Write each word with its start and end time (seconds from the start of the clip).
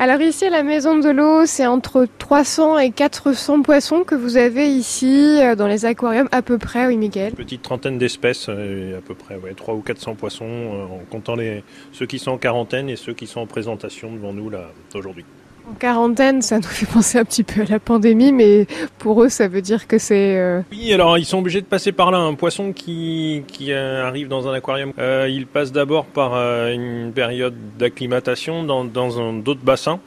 Alors 0.00 0.20
ici 0.20 0.44
à 0.44 0.50
la 0.50 0.62
Maison 0.62 0.96
de 0.96 1.10
l'eau, 1.10 1.44
c'est 1.44 1.66
entre 1.66 2.06
300 2.18 2.78
et 2.78 2.92
400 2.92 3.62
poissons 3.62 4.04
que 4.04 4.14
vous 4.14 4.36
avez 4.36 4.68
ici 4.68 5.40
euh, 5.42 5.56
dans 5.56 5.66
les 5.66 5.86
aquariums 5.86 6.28
à 6.30 6.40
peu 6.40 6.56
près, 6.56 6.86
oui 6.86 6.96
Miguel 6.96 7.32
Petite 7.32 7.62
trentaine 7.62 7.98
d'espèces, 7.98 8.46
euh, 8.48 8.98
à 8.98 9.00
peu 9.00 9.16
près, 9.16 9.34
ouais, 9.34 9.54
3 9.54 9.74
ou 9.74 9.80
400 9.80 10.14
poissons, 10.14 10.44
euh, 10.46 10.84
en 10.84 11.04
comptant 11.10 11.34
les, 11.34 11.64
ceux 11.90 12.06
qui 12.06 12.20
sont 12.20 12.30
en 12.30 12.38
quarantaine 12.38 12.88
et 12.88 12.94
ceux 12.94 13.12
qui 13.12 13.26
sont 13.26 13.40
en 13.40 13.46
présentation 13.46 14.12
devant 14.12 14.32
nous 14.32 14.50
là 14.50 14.70
aujourd'hui. 14.94 15.24
En 15.70 15.74
quarantaine, 15.74 16.42
ça 16.42 16.56
nous 16.56 16.62
fait 16.68 16.86
penser 16.86 17.18
un 17.18 17.24
petit 17.24 17.42
peu 17.44 17.62
à 17.62 17.64
la 17.64 17.78
pandémie, 17.78 18.32
mais 18.32 18.66
pour 18.98 19.22
eux, 19.22 19.28
ça 19.28 19.48
veut 19.48 19.62
dire 19.62 19.86
que 19.86 19.98
c'est... 19.98 20.36
euh, 20.36 20.60
Oui, 20.70 20.92
alors 20.92 21.18
ils 21.18 21.24
sont 21.24 21.38
obligés 21.38 21.60
de 21.60 21.66
passer 21.66 21.92
par 21.92 22.10
là. 22.10 22.18
Un 22.18 22.34
poisson 22.34 22.72
qui, 22.72 23.42
euh, 23.68 24.06
arrive 24.06 24.28
dans 24.28 24.48
un 24.48 24.54
aquarium, 24.54 24.92
euh, 24.98 25.28
il 25.30 25.46
passe 25.46 25.72
d'abord 25.72 26.04
par 26.06 26.34
une 26.34 27.12
période 27.14 27.54
d'acclimatation 27.78 28.64
dans, 28.64 28.84
dans 28.84 29.20
un- 29.20 29.32
d'autres 29.34 29.62
bassins. 29.64 30.00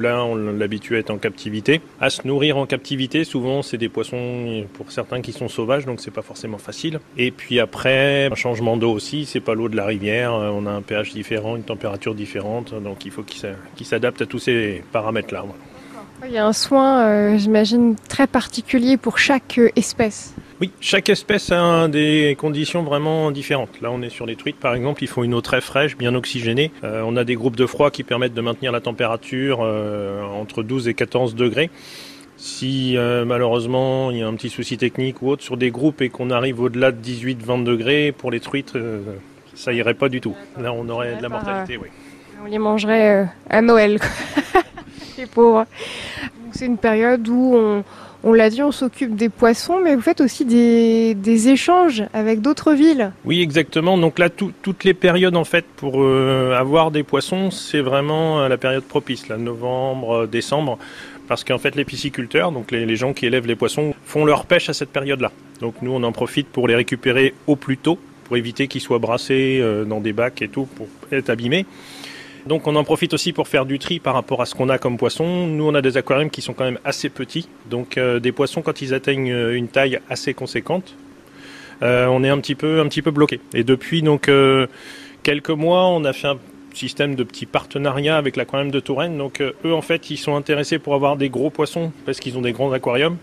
Là, 0.00 0.24
on 0.24 0.34
l'habitue 0.34 0.96
à 0.96 0.98
être 0.98 1.10
en 1.10 1.18
captivité. 1.18 1.80
À 2.00 2.10
se 2.10 2.26
nourrir 2.26 2.56
en 2.58 2.66
captivité, 2.66 3.24
souvent, 3.24 3.62
c'est 3.62 3.78
des 3.78 3.88
poissons, 3.88 4.64
pour 4.74 4.90
certains, 4.92 5.20
qui 5.20 5.32
sont 5.32 5.48
sauvages, 5.48 5.86
donc 5.86 6.00
c'est 6.00 6.10
pas 6.10 6.22
forcément 6.22 6.58
facile. 6.58 7.00
Et 7.16 7.30
puis 7.30 7.60
après, 7.60 8.26
un 8.30 8.34
changement 8.34 8.76
d'eau 8.76 8.92
aussi, 8.92 9.26
c'est 9.26 9.40
pas 9.40 9.54
l'eau 9.54 9.68
de 9.68 9.76
la 9.76 9.86
rivière, 9.86 10.32
euh, 10.34 10.50
on 10.52 10.66
a 10.66 10.70
un 10.70 10.82
pH 10.82 11.12
différent, 11.12 11.56
une 11.56 11.62
température 11.62 12.14
différente, 12.14 12.74
donc 12.82 13.04
il 13.04 13.10
faut 13.10 13.22
qu'il 13.22 13.38
s'a- 13.40 13.56
qu'il 13.76 13.86
s'adapte 13.86 14.22
à 14.22 14.26
tous 14.26 14.38
ces 14.38 14.82
paramètres-là. 14.92 15.44
Il 16.26 16.32
y 16.32 16.38
a 16.38 16.46
un 16.46 16.52
soin, 16.52 17.02
euh, 17.02 17.38
j'imagine, 17.38 17.94
très 18.08 18.26
particulier 18.26 18.96
pour 18.96 19.18
chaque 19.18 19.58
euh, 19.58 19.70
espèce. 19.76 20.34
Oui, 20.60 20.72
chaque 20.80 21.08
espèce 21.08 21.52
a 21.52 21.86
des 21.88 22.36
conditions 22.38 22.82
vraiment 22.82 23.30
différentes. 23.30 23.80
Là, 23.80 23.90
on 23.92 24.02
est 24.02 24.08
sur 24.08 24.26
les 24.26 24.34
truites, 24.34 24.58
par 24.58 24.74
exemple, 24.74 25.04
il 25.04 25.06
faut 25.06 25.22
une 25.22 25.34
eau 25.34 25.40
très 25.40 25.60
fraîche, 25.60 25.96
bien 25.96 26.14
oxygénée. 26.14 26.72
Euh, 26.82 27.02
on 27.06 27.16
a 27.16 27.24
des 27.24 27.36
groupes 27.36 27.56
de 27.56 27.66
froid 27.66 27.90
qui 27.90 28.02
permettent 28.02 28.34
de 28.34 28.40
maintenir 28.40 28.72
la 28.72 28.80
température 28.80 29.60
euh, 29.62 30.22
entre 30.24 30.62
12 30.62 30.88
et 30.88 30.94
14 30.94 31.36
degrés. 31.36 31.70
Si 32.38 32.96
euh, 32.96 33.24
malheureusement 33.24 34.12
il 34.12 34.18
y 34.18 34.22
a 34.22 34.28
un 34.28 34.34
petit 34.34 34.48
souci 34.48 34.78
technique 34.78 35.22
ou 35.22 35.28
autre 35.28 35.42
sur 35.42 35.56
des 35.56 35.72
groupes 35.72 36.00
et 36.00 36.08
qu'on 36.08 36.30
arrive 36.30 36.60
au-delà 36.60 36.92
de 36.92 37.04
18-20 37.04 37.64
degrés, 37.64 38.14
pour 38.16 38.30
les 38.30 38.38
truites, 38.38 38.76
euh, 38.76 39.02
ça 39.54 39.72
irait 39.72 39.94
pas 39.94 40.08
du 40.08 40.20
tout. 40.20 40.36
Là, 40.56 40.72
on 40.72 40.88
aurait 40.88 41.16
de 41.16 41.22
la 41.22 41.28
mortalité, 41.28 41.76
oui. 41.76 41.88
On 42.40 42.46
les 42.46 42.58
mangerait 42.58 43.22
euh, 43.22 43.24
à 43.50 43.60
Noël. 43.60 43.98
les 45.18 45.26
pauvres. 45.26 45.66
C'est 46.58 46.66
une 46.66 46.76
période 46.76 47.28
où 47.28 47.56
on, 48.24 48.32
l'a 48.32 48.50
dit, 48.50 48.64
on 48.64 48.72
s'occupe 48.72 49.14
des 49.14 49.28
poissons, 49.28 49.78
mais 49.80 49.94
vous 49.94 50.00
faites 50.02 50.20
aussi 50.20 50.44
des, 50.44 51.48
échanges 51.48 52.02
avec 52.12 52.40
d'autres 52.40 52.72
villes. 52.72 53.12
Oui, 53.24 53.42
exactement. 53.42 53.96
Donc 53.96 54.18
là, 54.18 54.28
tout- 54.28 54.50
toutes 54.62 54.82
les 54.82 54.92
périodes 54.92 55.36
en 55.36 55.44
fait 55.44 55.64
pour 55.76 56.02
euh, 56.02 56.52
avoir 56.58 56.90
des 56.90 57.04
poissons, 57.04 57.52
c'est 57.52 57.78
vraiment 57.80 58.40
euh, 58.40 58.48
la 58.48 58.56
période 58.56 58.82
propice, 58.82 59.28
là, 59.28 59.36
novembre, 59.36 60.22
euh, 60.22 60.26
décembre, 60.26 60.78
parce 61.28 61.44
qu'en 61.44 61.58
fait 61.58 61.76
les 61.76 61.84
pisciculteurs, 61.84 62.50
donc 62.50 62.72
les, 62.72 62.86
les 62.86 62.96
gens 62.96 63.12
qui 63.12 63.26
élèvent 63.26 63.46
les 63.46 63.54
poissons, 63.54 63.94
font 64.04 64.24
leur 64.24 64.44
pêche 64.44 64.68
à 64.68 64.72
cette 64.72 64.90
période-là. 64.90 65.30
Donc 65.60 65.76
nous, 65.80 65.92
on 65.92 66.02
en 66.02 66.10
profite 66.10 66.48
pour 66.48 66.66
les 66.66 66.74
récupérer 66.74 67.34
au 67.46 67.54
plus 67.54 67.76
tôt, 67.76 68.00
pour 68.24 68.36
éviter 68.36 68.66
qu'ils 68.66 68.80
soient 68.80 68.98
brassés 68.98 69.64
dans 69.86 70.00
des 70.00 70.12
bacs 70.12 70.42
et 70.42 70.48
tout, 70.48 70.64
pour 70.74 70.88
être 71.12 71.30
abîmés. 71.30 71.66
Donc 72.46 72.66
on 72.66 72.76
en 72.76 72.84
profite 72.84 73.14
aussi 73.14 73.32
pour 73.32 73.48
faire 73.48 73.66
du 73.66 73.78
tri 73.78 73.98
par 73.98 74.14
rapport 74.14 74.40
à 74.40 74.46
ce 74.46 74.54
qu'on 74.54 74.68
a 74.68 74.78
comme 74.78 74.96
poisson. 74.96 75.46
Nous, 75.46 75.66
on 75.66 75.74
a 75.74 75.82
des 75.82 75.96
aquariums 75.96 76.30
qui 76.30 76.42
sont 76.42 76.54
quand 76.54 76.64
même 76.64 76.78
assez 76.84 77.08
petits, 77.08 77.48
donc 77.68 77.98
euh, 77.98 78.20
des 78.20 78.32
poissons 78.32 78.62
quand 78.62 78.80
ils 78.80 78.94
atteignent 78.94 79.32
euh, 79.32 79.56
une 79.56 79.68
taille 79.68 80.00
assez 80.08 80.34
conséquente, 80.34 80.94
euh, 81.82 82.06
on 82.06 82.24
est 82.24 82.28
un 82.28 82.38
petit 82.38 82.54
peu, 82.54 82.80
un 82.80 82.88
petit 82.88 83.02
peu 83.02 83.10
bloqué. 83.10 83.40
Et 83.54 83.64
depuis 83.64 84.02
donc 84.02 84.30
quelques 85.22 85.50
mois, 85.50 85.86
on 85.86 86.04
a 86.04 86.12
fait 86.12 86.28
un 86.28 86.38
système 86.74 87.14
de 87.14 87.24
petits 87.24 87.46
partenariats 87.46 88.16
avec 88.16 88.36
l'aquarium 88.36 88.70
de 88.70 88.80
Touraine. 88.80 89.18
Donc 89.18 89.40
eux, 89.40 89.74
en 89.74 89.82
fait, 89.82 90.10
ils 90.10 90.16
sont 90.16 90.36
intéressés 90.36 90.78
pour 90.78 90.94
avoir 90.94 91.16
des 91.16 91.28
gros 91.28 91.50
poissons 91.50 91.92
parce 92.06 92.20
qu'ils 92.20 92.38
ont 92.38 92.42
des 92.42 92.52
grands 92.52 92.72
aquariums. 92.72 93.16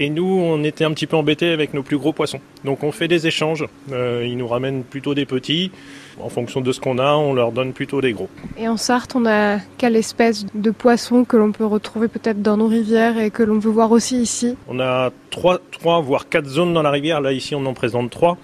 Et 0.00 0.10
nous, 0.10 0.24
on 0.24 0.62
était 0.62 0.84
un 0.84 0.92
petit 0.92 1.08
peu 1.08 1.16
embêtés 1.16 1.50
avec 1.50 1.74
nos 1.74 1.82
plus 1.82 1.98
gros 1.98 2.12
poissons. 2.12 2.40
Donc 2.64 2.84
on 2.84 2.92
fait 2.92 3.08
des 3.08 3.26
échanges. 3.26 3.66
Euh, 3.90 4.24
ils 4.24 4.36
nous 4.36 4.46
ramènent 4.46 4.84
plutôt 4.84 5.12
des 5.12 5.26
petits. 5.26 5.72
En 6.20 6.28
fonction 6.28 6.60
de 6.60 6.70
ce 6.70 6.80
qu'on 6.80 6.98
a, 6.98 7.14
on 7.14 7.32
leur 7.32 7.50
donne 7.50 7.72
plutôt 7.72 8.00
des 8.00 8.12
gros. 8.12 8.28
Et 8.56 8.68
en 8.68 8.76
Sarthe, 8.76 9.16
on 9.16 9.26
a 9.26 9.58
quelle 9.76 9.96
espèce 9.96 10.46
de 10.54 10.70
poisson 10.70 11.24
que 11.24 11.36
l'on 11.36 11.50
peut 11.50 11.66
retrouver 11.66 12.06
peut-être 12.06 12.42
dans 12.42 12.56
nos 12.56 12.68
rivières 12.68 13.18
et 13.18 13.30
que 13.30 13.42
l'on 13.42 13.58
veut 13.58 13.70
voir 13.70 13.90
aussi 13.90 14.20
ici? 14.20 14.56
On 14.68 14.78
a 14.78 15.10
trois, 15.30 15.60
trois, 15.72 16.00
voire 16.00 16.28
quatre 16.28 16.46
zones 16.48 16.72
dans 16.72 16.82
la 16.82 16.90
rivière. 16.90 17.20
Là, 17.20 17.32
ici, 17.32 17.54
on 17.56 17.66
en 17.66 17.74
présente 17.74 18.10
trois. 18.10 18.38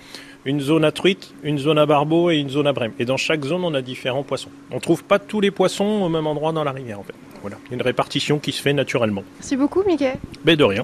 Une 0.47 0.61
zone 0.61 0.85
à 0.85 0.93
truite, 0.93 1.33
une 1.43 1.59
zone 1.59 1.79
à 1.79 1.87
barbeau 1.87 2.31
et 2.31 2.37
une 2.37 2.51
zone 2.51 2.67
à 2.67 2.73
brème. 2.73 2.93
Et 2.99 3.05
dans 3.05 3.17
chaque 3.17 3.45
zone, 3.45 3.65
on 3.65 3.75
a 3.75 3.81
différents 3.81 4.25
poissons. 4.25 4.51
On 4.73 4.79
trouve 4.79 5.03
pas 5.03 5.19
tous 5.19 5.41
les 5.41 5.51
poissons 5.51 5.85
au 5.85 6.09
même 6.09 6.27
endroit 6.27 6.53
dans 6.53 6.65
la 6.65 6.73
rivière, 6.73 7.01
en 7.01 7.05
fait. 7.05 7.15
Voilà. 7.41 7.57
Une 7.71 7.81
répartition 7.81 8.39
qui 8.39 8.53
se 8.53 8.61
fait 8.61 8.73
naturellement. 8.73 9.23
Merci 9.39 9.57
beaucoup, 9.57 9.83
Mickey. 9.87 10.15
Mais 10.45 10.57
de 10.57 10.65
rien. 10.65 10.83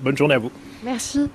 Bonne 0.00 0.16
journée 0.16 0.34
à 0.34 0.38
vous. 0.38 0.50
Merci. 0.84 1.30